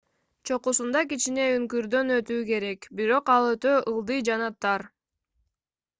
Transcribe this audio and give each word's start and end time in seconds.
чокусунда 0.49 1.03
кичине 1.11 1.43
үңкүрдөн 1.57 2.09
өтүү 2.17 2.39
керек 2.49 2.89
бирок 3.01 3.31
ал 3.37 3.53
өтө 3.53 3.77
ылдый 3.95 4.29
жана 4.31 4.53
тар 4.67 4.91